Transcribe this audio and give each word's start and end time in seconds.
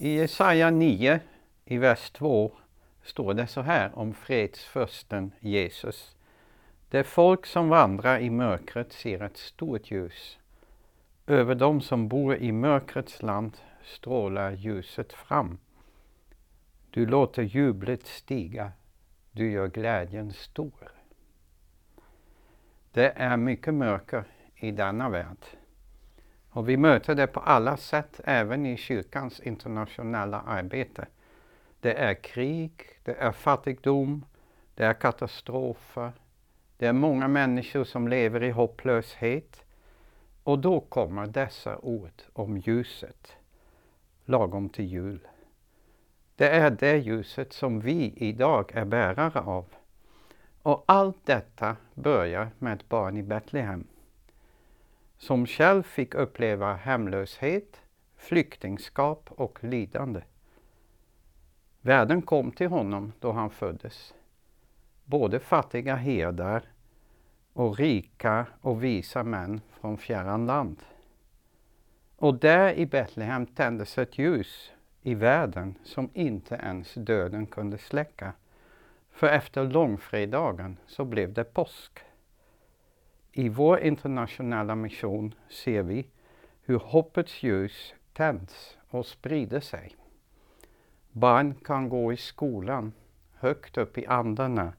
I 0.00 0.08
Jesaja 0.08 0.70
9, 0.70 1.20
i 1.64 1.78
vers 1.78 2.10
2, 2.10 2.52
står 3.02 3.34
det 3.34 3.46
så 3.46 3.60
här 3.60 3.98
om 3.98 4.14
fredsförsten 4.14 5.32
Jesus. 5.40 6.16
Det 6.88 7.04
folk 7.04 7.46
som 7.46 7.68
vandrar 7.68 8.18
i 8.18 8.30
mörkret 8.30 8.92
ser 8.92 9.22
ett 9.22 9.36
stort 9.36 9.90
ljus. 9.90 10.38
Över 11.26 11.54
dem 11.54 11.80
som 11.80 12.08
bor 12.08 12.36
i 12.36 12.52
mörkrets 12.52 13.22
land 13.22 13.56
strålar 13.82 14.52
ljuset 14.52 15.12
fram. 15.12 15.58
Du 16.90 17.06
låter 17.06 17.42
jublet 17.42 18.06
stiga, 18.06 18.72
du 19.32 19.50
gör 19.50 19.68
glädjen 19.68 20.32
stor. 20.32 20.92
Det 22.92 23.10
är 23.10 23.36
mycket 23.36 23.74
mörker 23.74 24.24
i 24.54 24.70
denna 24.70 25.08
värld. 25.08 25.44
Och 26.58 26.68
vi 26.68 26.76
möter 26.76 27.14
det 27.14 27.26
på 27.26 27.40
alla 27.40 27.76
sätt, 27.76 28.20
även 28.24 28.66
i 28.66 28.76
kyrkans 28.76 29.40
internationella 29.40 30.40
arbete. 30.40 31.06
Det 31.80 31.92
är 31.92 32.14
krig, 32.14 32.72
det 33.02 33.12
är 33.12 33.32
fattigdom, 33.32 34.24
det 34.74 34.84
är 34.84 34.94
katastrofer, 34.94 36.12
det 36.76 36.86
är 36.86 36.92
många 36.92 37.28
människor 37.28 37.84
som 37.84 38.08
lever 38.08 38.42
i 38.42 38.50
hopplöshet. 38.50 39.64
Och 40.42 40.58
då 40.58 40.80
kommer 40.80 41.26
dessa 41.26 41.78
ord 41.78 42.22
om 42.32 42.58
ljuset, 42.58 43.36
lagom 44.24 44.68
till 44.68 44.86
jul. 44.86 45.28
Det 46.36 46.48
är 46.48 46.70
det 46.70 46.96
ljuset 46.96 47.52
som 47.52 47.80
vi 47.80 48.12
idag 48.16 48.70
är 48.74 48.84
bärare 48.84 49.40
av. 49.40 49.64
Och 50.62 50.84
allt 50.86 51.26
detta 51.26 51.76
börjar 51.94 52.50
med 52.58 52.72
ett 52.72 52.88
barn 52.88 53.16
i 53.16 53.22
Betlehem 53.22 53.86
som 55.18 55.46
själv 55.46 55.82
fick 55.82 56.14
uppleva 56.14 56.74
hemlöshet, 56.74 57.80
flyktingskap 58.16 59.30
och 59.30 59.64
lidande. 59.64 60.22
Världen 61.80 62.22
kom 62.22 62.52
till 62.52 62.68
honom 62.68 63.12
då 63.20 63.32
han 63.32 63.50
föddes. 63.50 64.14
Både 65.04 65.40
fattiga 65.40 65.96
herdar 65.96 66.62
och 67.52 67.78
rika 67.78 68.46
och 68.60 68.84
visa 68.84 69.22
män 69.22 69.60
från 69.80 69.98
fjärran 69.98 70.46
land. 70.46 70.82
Och 72.16 72.34
där 72.34 72.72
i 72.72 72.86
Betlehem 72.86 73.46
tändes 73.46 73.98
ett 73.98 74.18
ljus 74.18 74.72
i 75.02 75.14
världen 75.14 75.74
som 75.84 76.10
inte 76.14 76.54
ens 76.54 76.94
döden 76.94 77.46
kunde 77.46 77.78
släcka. 77.78 78.32
För 79.10 79.26
efter 79.26 79.64
långfredagen 79.64 80.76
så 80.86 81.04
blev 81.04 81.32
det 81.32 81.44
påsk. 81.44 81.98
I 83.38 83.48
vår 83.48 83.80
internationella 83.80 84.74
mission 84.74 85.34
ser 85.48 85.82
vi 85.82 86.06
hur 86.62 86.78
hoppets 86.78 87.42
ljus 87.42 87.94
tänds 88.12 88.76
och 88.90 89.06
sprider 89.06 89.60
sig. 89.60 89.96
Barn 91.12 91.54
kan 91.54 91.88
gå 91.88 92.12
i 92.12 92.16
skolan 92.16 92.92
högt 93.34 93.78
upp 93.78 93.98
i 93.98 94.06
andarna 94.06 94.72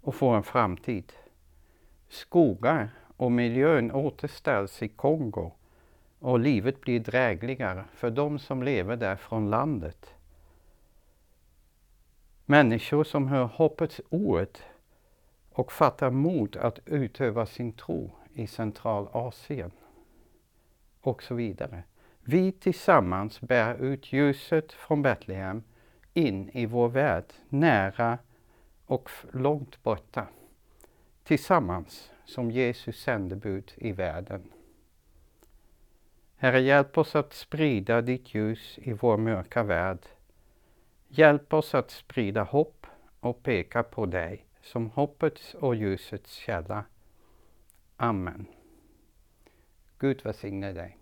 och 0.00 0.14
få 0.14 0.28
en 0.28 0.42
framtid. 0.42 1.12
Skogar 2.08 2.90
och 3.16 3.32
miljön 3.32 3.92
återställs 3.92 4.82
i 4.82 4.88
Kongo 4.88 5.52
och 6.18 6.40
livet 6.40 6.80
blir 6.80 7.00
drägligare 7.00 7.84
för 7.94 8.10
de 8.10 8.38
som 8.38 8.62
lever 8.62 8.96
där 8.96 9.16
från 9.16 9.50
landet. 9.50 10.14
Människor 12.44 13.04
som 13.04 13.28
hör 13.28 13.44
hoppets 13.44 14.00
ord 14.10 14.58
och 15.50 15.72
fattar 15.72 16.10
mod 16.10 16.56
att 16.56 16.78
utöva 16.86 17.46
sin 17.46 17.72
tro 17.72 18.10
i 18.34 18.46
Centralasien 18.46 19.70
och 21.00 21.22
så 21.22 21.34
vidare. 21.34 21.82
Vi 22.20 22.52
tillsammans 22.52 23.40
bär 23.40 23.82
ut 23.82 24.12
ljuset 24.12 24.72
från 24.72 25.02
Betlehem 25.02 25.62
in 26.14 26.50
i 26.50 26.66
vår 26.66 26.88
värld, 26.88 27.24
nära 27.48 28.18
och 28.86 29.10
långt 29.32 29.82
borta. 29.82 30.26
Tillsammans 31.24 32.10
som 32.24 32.50
Jesus 32.50 33.00
sändebud 33.02 33.72
i 33.76 33.92
världen. 33.92 34.52
Herre, 36.36 36.60
hjälp 36.60 36.98
oss 36.98 37.16
att 37.16 37.32
sprida 37.32 38.00
ditt 38.00 38.34
ljus 38.34 38.78
i 38.82 38.92
vår 38.92 39.16
mörka 39.16 39.62
värld. 39.62 40.06
Hjälp 41.08 41.52
oss 41.54 41.74
att 41.74 41.90
sprida 41.90 42.42
hopp 42.42 42.86
och 43.20 43.42
peka 43.42 43.82
på 43.82 44.06
dig 44.06 44.46
som 44.62 44.90
hoppets 44.90 45.54
och 45.54 45.74
ljusets 45.74 46.34
källa. 46.34 46.84
Amen. 47.96 48.46
Gud 49.98 50.24
välsigne 50.24 50.72
dig. 50.72 50.99